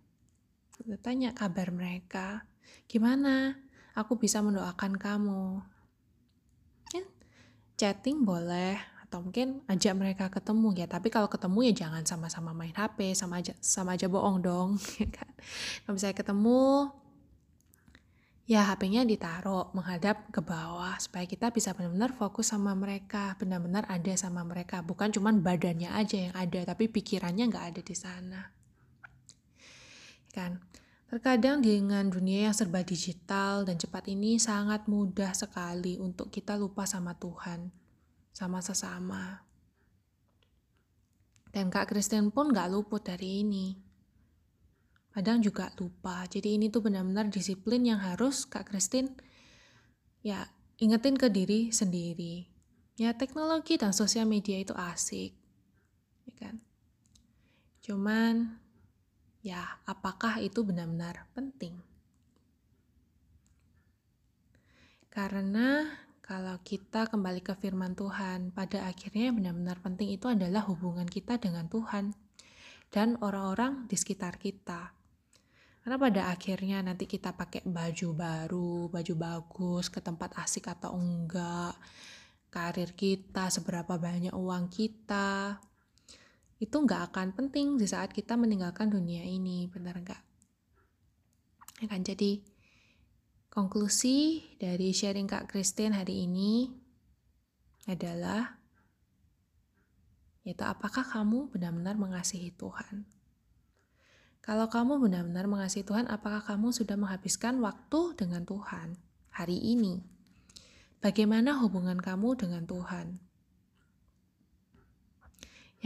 Kita 0.75 0.99
tanya 0.99 1.31
kabar 1.31 1.71
mereka, 1.71 2.43
gimana? 2.91 3.55
Aku 3.95 4.19
bisa 4.19 4.43
mendoakan 4.43 4.99
kamu. 4.99 5.63
Ya, 6.91 7.03
chatting 7.79 8.27
boleh, 8.27 8.75
atau 9.07 9.23
mungkin 9.23 9.63
ajak 9.71 9.95
mereka 9.95 10.25
ketemu 10.27 10.75
ya. 10.75 10.91
Tapi 10.91 11.07
kalau 11.07 11.31
ketemu 11.31 11.71
ya 11.71 11.87
jangan 11.87 12.03
sama-sama 12.03 12.51
main 12.51 12.75
HP, 12.75 13.15
sama 13.15 13.39
aja 13.39 13.55
sama 13.63 13.95
aja 13.95 14.11
bohong 14.11 14.43
dong, 14.43 14.69
ya 14.99 15.07
kan? 15.07 15.31
Kalau 15.87 15.95
misalnya 15.95 16.19
ketemu, 16.19 16.91
ya 18.43 18.67
HP-nya 18.67 19.07
ditaruh 19.07 19.71
menghadap 19.71 20.27
ke 20.27 20.43
bawah 20.43 20.99
supaya 20.99 21.23
kita 21.23 21.55
bisa 21.55 21.71
benar-benar 21.71 22.11
fokus 22.11 22.51
sama 22.51 22.75
mereka, 22.75 23.39
benar-benar 23.39 23.87
ada 23.87 24.11
sama 24.19 24.43
mereka, 24.43 24.83
bukan 24.83 25.07
cuma 25.15 25.31
badannya 25.31 25.87
aja 25.95 26.19
yang 26.19 26.35
ada, 26.35 26.67
tapi 26.67 26.91
pikirannya 26.91 27.47
nggak 27.47 27.65
ada 27.71 27.79
di 27.79 27.95
sana. 27.95 28.54
Kan? 30.35 30.59
Terkadang 31.07 31.63
dengan 31.63 32.11
dunia 32.11 32.51
yang 32.51 32.55
serba 32.55 32.83
digital 32.83 33.63
dan 33.63 33.79
cepat 33.79 34.11
ini 34.11 34.35
sangat 34.35 34.91
mudah 34.91 35.31
sekali 35.31 35.95
untuk 35.95 36.27
kita 36.27 36.59
lupa 36.59 36.83
sama 36.83 37.15
Tuhan, 37.15 37.71
sama 38.35 38.59
sesama. 38.59 39.47
Dan 41.55 41.71
Kak 41.71 41.87
Kristen 41.95 42.35
pun 42.35 42.51
nggak 42.51 42.67
luput 42.67 42.99
dari 42.99 43.47
ini 43.47 43.85
kadang 45.15 45.39
juga 45.39 45.71
lupa. 45.79 46.27
Jadi 46.27 46.59
ini 46.59 46.67
tuh 46.67 46.83
benar-benar 46.83 47.31
disiplin 47.31 47.87
yang 47.87 48.03
harus 48.03 48.43
Kak 48.43 48.67
Christine 48.67 49.15
ya 50.19 50.43
ingetin 50.75 51.15
ke 51.15 51.31
diri 51.31 51.71
sendiri. 51.71 52.51
Ya 52.99 53.15
teknologi 53.15 53.79
dan 53.79 53.95
sosial 53.95 54.27
media 54.27 54.59
itu 54.59 54.75
asik, 54.75 55.35
ya 56.27 56.33
kan? 56.35 56.59
Cuman 57.79 58.59
ya 59.45 59.61
apakah 59.85 60.41
itu 60.41 60.65
benar-benar 60.65 61.29
penting? 61.37 61.77
Karena 65.13 65.85
kalau 66.25 66.57
kita 66.65 67.05
kembali 67.05 67.45
ke 67.45 67.53
firman 67.53 67.93
Tuhan, 67.93 68.49
pada 68.49 68.89
akhirnya 68.89 69.29
benar-benar 69.29 69.77
penting 69.85 70.17
itu 70.17 70.25
adalah 70.25 70.65
hubungan 70.65 71.05
kita 71.05 71.37
dengan 71.37 71.69
Tuhan 71.69 72.17
dan 72.89 73.21
orang-orang 73.21 73.85
di 73.85 73.93
sekitar 73.93 74.41
kita. 74.41 74.89
Karena 75.85 76.01
pada 76.01 76.33
akhirnya 76.33 76.81
nanti 76.81 77.05
kita 77.05 77.37
pakai 77.37 77.61
baju 77.69 78.09
baru, 78.17 78.89
baju 78.89 79.13
bagus, 79.13 79.93
ke 79.93 80.01
tempat 80.01 80.33
asik 80.41 80.73
atau 80.73 80.97
enggak, 80.97 81.77
karir 82.49 82.97
kita, 82.97 83.53
seberapa 83.53 83.93
banyak 84.01 84.33
uang 84.33 84.73
kita, 84.73 85.61
itu 86.59 86.75
enggak 86.75 87.11
akan 87.11 87.35
penting 87.35 87.75
di 87.75 87.87
saat 87.87 88.15
kita 88.15 88.39
meninggalkan 88.39 88.87
dunia 88.87 89.23
ini, 89.27 89.67
benar 89.67 89.99
enggak? 89.99 90.23
Ya 91.83 91.91
kan, 91.91 92.01
jadi 92.07 92.39
konklusi 93.51 94.43
dari 94.55 94.95
sharing 94.95 95.27
Kak 95.27 95.51
Christine 95.51 95.95
hari 95.95 96.23
ini 96.23 96.71
adalah 97.85 98.59
yaitu 100.45 100.61
apakah 100.61 101.01
kamu 101.01 101.49
benar-benar 101.49 101.97
mengasihi 101.97 102.53
Tuhan? 102.53 103.03
Kalau 104.45 104.69
kamu 104.69 105.01
benar-benar 105.01 105.49
mengasihi 105.49 105.81
Tuhan, 105.81 106.05
apakah 106.05 106.45
kamu 106.45 106.69
sudah 106.69 106.93
menghabiskan 106.93 107.57
waktu 107.65 108.13
dengan 108.13 108.45
Tuhan 108.45 108.93
hari 109.33 109.57
ini? 109.57 110.05
Bagaimana 111.01 111.57
hubungan 111.65 111.97
kamu 111.97 112.37
dengan 112.37 112.69
Tuhan? 112.69 113.17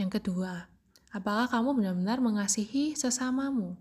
Yang 0.00 0.16
kedua, 0.16 0.64
apakah 1.12 1.52
kamu 1.52 1.76
benar-benar 1.76 2.24
mengasihi 2.24 2.96
sesamamu? 2.96 3.76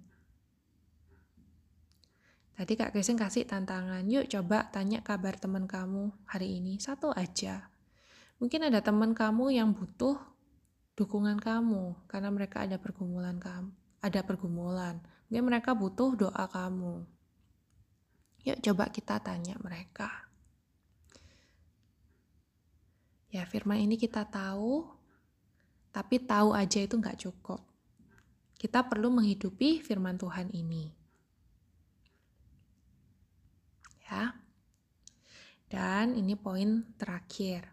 Tadi 2.60 2.76
Kak 2.76 2.92
Kristen 2.92 3.16
kasih 3.16 3.48
tantangan, 3.48 4.04
yuk 4.04 4.28
coba 4.28 4.68
tanya 4.68 5.00
kabar 5.00 5.40
teman 5.40 5.64
kamu 5.64 6.12
hari 6.28 6.60
ini, 6.60 6.76
satu 6.76 7.16
aja. 7.16 7.72
Mungkin 8.44 8.68
ada 8.68 8.84
teman 8.84 9.16
kamu 9.16 9.56
yang 9.56 9.72
butuh 9.72 10.20
dukungan 11.00 11.40
kamu 11.40 11.96
karena 12.12 12.28
mereka 12.28 12.68
ada 12.68 12.76
pergumulan 12.76 13.40
kamu 13.40 13.80
ada 14.00 14.24
pergumulan. 14.24 15.00
Mungkin 15.28 15.46
mereka 15.46 15.76
butuh 15.76 16.16
doa 16.16 16.46
kamu. 16.50 17.06
Yuk 18.48 18.58
coba 18.64 18.90
kita 18.90 19.20
tanya 19.20 19.60
mereka. 19.60 20.32
Ya 23.30 23.46
firman 23.46 23.78
ini 23.78 24.00
kita 24.00 24.26
tahu, 24.26 24.90
tapi 25.90 26.22
tahu 26.22 26.54
aja 26.54 26.80
itu 26.82 26.96
nggak 26.98 27.20
cukup. 27.26 27.62
Kita 28.60 28.86
perlu 28.86 29.10
menghidupi 29.10 29.80
firman 29.80 30.20
Tuhan 30.20 30.52
ini. 30.52 30.92
Ya. 34.10 34.36
Dan 35.70 36.18
ini 36.18 36.34
poin 36.34 36.84
terakhir. 36.98 37.70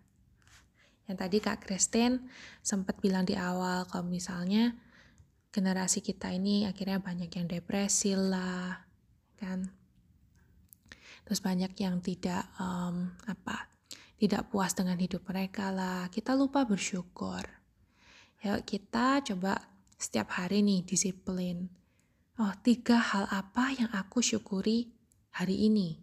Yang 1.08 1.16
tadi 1.16 1.36
Kak 1.40 1.58
Kristen 1.64 2.28
sempat 2.60 3.00
bilang 3.00 3.24
di 3.24 3.38
awal 3.38 3.88
kalau 3.88 4.06
misalnya 4.06 4.74
generasi 5.56 6.04
kita 6.04 6.28
ini 6.36 6.68
akhirnya 6.68 7.00
banyak 7.00 7.32
yang 7.32 7.48
depresi 7.48 8.12
lah 8.12 8.76
kan 9.40 9.64
terus 11.24 11.40
banyak 11.40 11.72
yang 11.80 12.04
tidak 12.04 12.44
um, 12.60 13.16
apa 13.24 13.72
tidak 14.20 14.52
puas 14.52 14.76
dengan 14.76 15.00
hidup 15.00 15.24
mereka 15.24 15.72
lah 15.72 16.12
kita 16.12 16.36
lupa 16.36 16.68
bersyukur 16.68 17.40
ya 18.46 18.62
kita 18.62 19.26
coba 19.26 19.58
setiap 19.98 20.38
hari 20.38 20.62
nih 20.62 20.86
disiplin 20.86 21.66
oh 22.38 22.54
tiga 22.62 23.02
hal 23.02 23.26
apa 23.34 23.74
yang 23.74 23.90
aku 23.90 24.22
syukuri 24.22 24.94
hari 25.34 25.66
ini 25.66 25.98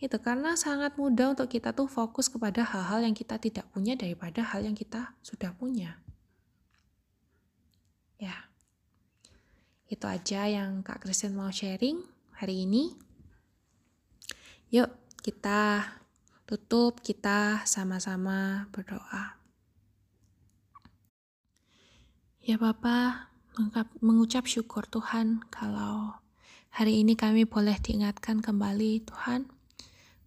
itu 0.00 0.16
karena 0.20 0.56
sangat 0.56 1.00
mudah 1.00 1.32
untuk 1.32 1.48
kita 1.48 1.72
tuh 1.72 1.88
fokus 1.88 2.28
kepada 2.28 2.60
hal-hal 2.64 3.08
yang 3.08 3.16
kita 3.16 3.40
tidak 3.40 3.64
punya 3.72 3.96
daripada 3.96 4.44
hal 4.44 4.68
yang 4.68 4.76
kita 4.76 5.16
sudah 5.24 5.56
punya 5.56 5.96
Ya, 8.20 8.36
itu 9.88 10.04
aja 10.04 10.44
yang 10.44 10.84
Kak 10.84 11.00
Kristen 11.00 11.32
mau 11.32 11.48
sharing 11.48 12.04
hari 12.36 12.68
ini. 12.68 12.92
Yuk, 14.68 14.92
kita 15.24 15.88
tutup, 16.44 17.00
kita 17.00 17.64
sama-sama 17.64 18.68
berdoa. 18.76 19.39
Ya 22.50 22.58
Bapak, 22.58 23.30
mengucap 24.02 24.42
syukur 24.42 24.82
Tuhan 24.82 25.38
kalau 25.54 26.18
hari 26.74 26.98
ini 26.98 27.14
kami 27.14 27.46
boleh 27.46 27.78
diingatkan 27.78 28.42
kembali 28.42 29.06
Tuhan 29.06 29.46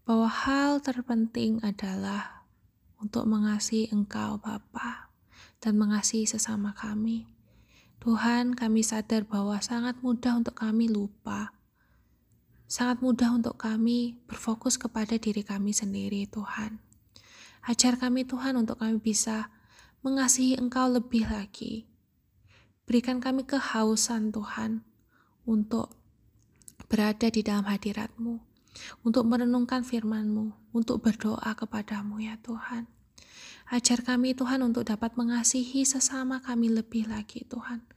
bahwa 0.08 0.32
hal 0.32 0.80
terpenting 0.80 1.60
adalah 1.68 2.48
untuk 3.04 3.28
mengasihi 3.28 3.92
Engkau 3.92 4.40
Bapa 4.40 5.12
dan 5.60 5.76
mengasihi 5.76 6.24
sesama 6.24 6.72
kami. 6.72 7.28
Tuhan, 8.00 8.56
kami 8.56 8.88
sadar 8.88 9.28
bahwa 9.28 9.60
sangat 9.60 10.00
mudah 10.00 10.40
untuk 10.40 10.56
kami 10.56 10.88
lupa. 10.88 11.52
Sangat 12.72 13.04
mudah 13.04 13.36
untuk 13.36 13.60
kami 13.60 14.16
berfokus 14.32 14.80
kepada 14.80 15.20
diri 15.20 15.44
kami 15.44 15.76
sendiri, 15.76 16.24
Tuhan. 16.32 16.80
Ajar 17.68 18.00
kami, 18.00 18.24
Tuhan, 18.24 18.56
untuk 18.56 18.80
kami 18.80 19.04
bisa 19.04 19.52
mengasihi 20.08 20.56
Engkau 20.56 20.88
lebih 20.88 21.28
lagi. 21.28 21.92
Berikan 22.84 23.24
kami 23.24 23.48
kehausan, 23.48 24.36
Tuhan, 24.36 24.84
untuk 25.48 25.96
berada 26.92 27.32
di 27.32 27.40
dalam 27.40 27.64
hadiratmu, 27.64 28.44
untuk 29.08 29.24
merenungkan 29.24 29.88
firman-Mu, 29.88 30.76
untuk 30.76 31.00
berdoa 31.00 31.56
kepadamu 31.56 32.20
ya 32.20 32.36
Tuhan. 32.44 32.92
Ajar 33.72 34.04
kami 34.04 34.36
Tuhan 34.36 34.60
untuk 34.60 34.84
dapat 34.84 35.16
mengasihi 35.16 35.88
sesama 35.88 36.44
kami 36.44 36.68
lebih 36.76 37.08
lagi 37.08 37.48
Tuhan. 37.48 37.88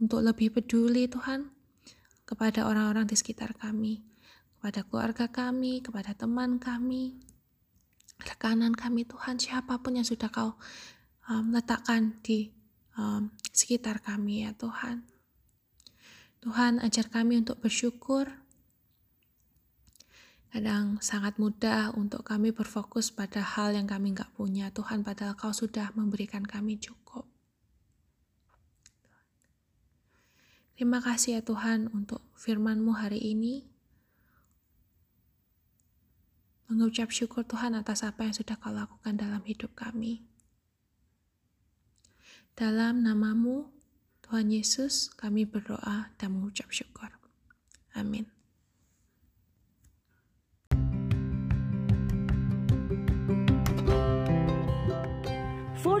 Untuk 0.00 0.24
lebih 0.24 0.56
peduli 0.56 1.04
Tuhan 1.06 1.52
kepada 2.24 2.64
orang-orang 2.64 3.04
di 3.04 3.20
sekitar 3.20 3.52
kami, 3.52 4.00
kepada 4.56 4.80
keluarga 4.88 5.28
kami, 5.28 5.84
kepada 5.84 6.16
teman 6.16 6.56
kami, 6.56 7.20
rekanan 8.24 8.72
kami 8.72 9.04
Tuhan, 9.04 9.36
siapa 9.36 9.76
pun 9.84 10.00
yang 10.00 10.08
sudah 10.08 10.32
kau 10.32 10.56
um, 11.28 11.52
letakkan 11.52 12.16
di 12.24 12.56
um, 13.00 13.32
sekitar 13.56 14.04
kami 14.04 14.44
ya 14.44 14.52
Tuhan. 14.52 15.08
Tuhan 16.44 16.84
ajar 16.84 17.08
kami 17.08 17.40
untuk 17.40 17.56
bersyukur. 17.64 18.28
Kadang 20.50 20.98
sangat 21.00 21.38
mudah 21.38 21.94
untuk 21.94 22.26
kami 22.26 22.50
berfokus 22.50 23.08
pada 23.08 23.40
hal 23.40 23.72
yang 23.72 23.86
kami 23.88 24.12
nggak 24.12 24.34
punya. 24.34 24.68
Tuhan, 24.74 25.06
padahal 25.06 25.38
Kau 25.38 25.54
sudah 25.54 25.94
memberikan 25.94 26.42
kami 26.42 26.76
cukup. 26.76 27.24
Terima 30.74 30.96
kasih 31.04 31.38
ya 31.38 31.42
Tuhan 31.44 31.92
untuk 31.92 32.24
firman-Mu 32.40 32.96
hari 32.96 33.20
ini. 33.20 33.68
Mengucap 36.72 37.12
syukur 37.12 37.44
Tuhan 37.44 37.76
atas 37.76 38.00
apa 38.00 38.24
yang 38.24 38.32
sudah 38.32 38.56
kau 38.56 38.72
lakukan 38.72 39.12
dalam 39.12 39.44
hidup 39.44 39.76
kami. 39.76 40.29
Dalam 42.60 43.00
namamu, 43.00 43.72
Tuhan 44.20 44.52
Yesus, 44.52 45.08
kami 45.16 45.48
berdoa 45.48 46.12
dan 46.20 46.36
mengucap 46.36 46.68
syukur. 46.68 47.08
Amin. 47.96 48.28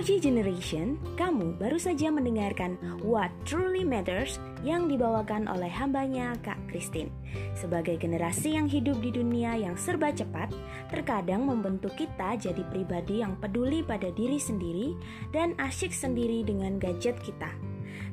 4G 0.00 0.32
Generation, 0.32 0.96
kamu 1.20 1.60
baru 1.60 1.76
saja 1.76 2.08
mendengarkan 2.08 2.80
What 3.04 3.28
Truly 3.44 3.84
Matters 3.84 4.40
yang 4.64 4.88
dibawakan 4.88 5.44
oleh 5.44 5.68
hambanya 5.68 6.40
Kak 6.40 6.56
Christine. 6.72 7.12
Sebagai 7.52 8.00
generasi 8.00 8.56
yang 8.56 8.64
hidup 8.64 8.96
di 9.04 9.12
dunia 9.12 9.60
yang 9.60 9.76
serba 9.76 10.08
cepat, 10.08 10.56
terkadang 10.88 11.44
membentuk 11.44 11.92
kita 12.00 12.32
jadi 12.40 12.64
pribadi 12.72 13.20
yang 13.20 13.36
peduli 13.44 13.84
pada 13.84 14.08
diri 14.16 14.40
sendiri 14.40 14.96
dan 15.36 15.52
asyik 15.60 15.92
sendiri 15.92 16.48
dengan 16.48 16.80
gadget 16.80 17.20
kita. 17.20 17.52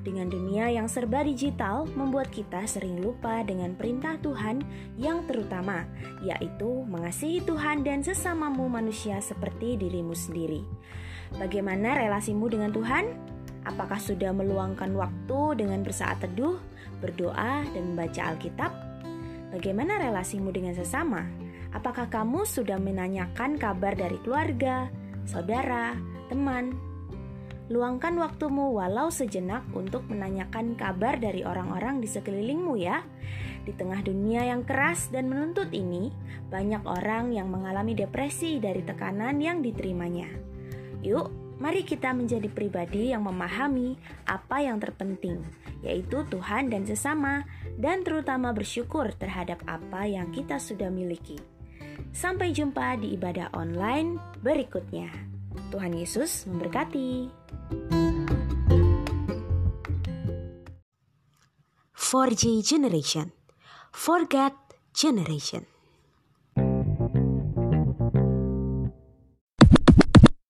Dengan 0.03 0.27
dunia 0.27 0.67
yang 0.67 0.91
serba 0.91 1.23
digital, 1.23 1.87
membuat 1.95 2.27
kita 2.35 2.67
sering 2.67 2.99
lupa 2.99 3.47
dengan 3.47 3.79
perintah 3.79 4.19
Tuhan 4.19 4.59
yang 4.99 5.23
terutama, 5.23 5.87
yaitu 6.19 6.83
mengasihi 6.83 7.39
Tuhan 7.47 7.87
dan 7.87 8.03
sesamamu 8.03 8.67
manusia 8.67 9.23
seperti 9.23 9.79
dirimu 9.79 10.11
sendiri. 10.11 10.67
Bagaimana 11.35 11.99
relasimu 11.99 12.47
dengan 12.47 12.71
Tuhan? 12.71 13.11
Apakah 13.67 13.99
sudah 13.99 14.31
meluangkan 14.31 14.95
waktu 14.95 15.59
dengan 15.59 15.83
bersaat 15.83 16.23
teduh, 16.23 16.55
berdoa, 17.03 17.67
dan 17.67 17.83
membaca 17.91 18.31
Alkitab? 18.31 18.71
Bagaimana 19.51 19.99
relasimu 19.99 20.55
dengan 20.55 20.71
sesama? 20.71 21.27
Apakah 21.75 22.07
kamu 22.07 22.47
sudah 22.47 22.79
menanyakan 22.79 23.59
kabar 23.59 23.91
dari 23.91 24.15
keluarga, 24.23 24.87
saudara, 25.27 25.99
teman? 26.31 26.71
Luangkan 27.67 28.15
waktumu 28.15 28.71
walau 28.71 29.11
sejenak 29.11 29.67
untuk 29.75 30.07
menanyakan 30.07 30.79
kabar 30.79 31.19
dari 31.19 31.43
orang-orang 31.43 31.99
di 31.99 32.07
sekelilingmu 32.07 32.79
ya. 32.79 33.03
Di 33.67 33.75
tengah 33.75 33.99
dunia 33.99 34.47
yang 34.47 34.63
keras 34.63 35.11
dan 35.11 35.27
menuntut 35.27 35.67
ini, 35.75 36.07
banyak 36.47 36.87
orang 36.87 37.35
yang 37.35 37.51
mengalami 37.51 37.91
depresi 37.91 38.63
dari 38.63 38.79
tekanan 38.87 39.43
yang 39.43 39.59
diterimanya. 39.59 40.31
Yuk, 41.07 41.31
mari 41.63 41.87
kita 41.87 42.11
menjadi 42.11 42.51
pribadi 42.51 43.15
yang 43.15 43.23
memahami 43.23 43.95
apa 44.27 44.59
yang 44.59 44.75
terpenting, 44.75 45.39
yaitu 45.79 46.27
Tuhan 46.27 46.67
dan 46.67 46.83
sesama, 46.83 47.47
dan 47.79 48.03
terutama 48.03 48.51
bersyukur 48.51 49.15
terhadap 49.15 49.63
apa 49.71 50.03
yang 50.03 50.35
kita 50.35 50.59
sudah 50.59 50.91
miliki. 50.91 51.39
Sampai 52.11 52.51
jumpa 52.51 52.99
di 52.99 53.15
ibadah 53.15 53.55
online 53.55 54.19
berikutnya. 54.43 55.07
Tuhan 55.71 55.95
Yesus 55.95 56.43
memberkati. 56.43 57.31
4G 61.95 62.63
Generation, 62.67 63.31
Forget 63.95 64.55
Generation. 64.91 65.76